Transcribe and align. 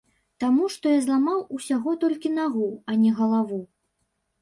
Таму 0.43 0.69
што 0.75 0.93
я 0.93 1.03
зламаў 1.05 1.45
усяго 1.59 1.95
толькі 2.07 2.35
нагу, 2.41 2.67
а 2.89 3.01
не 3.07 3.11
галаву! 3.25 3.65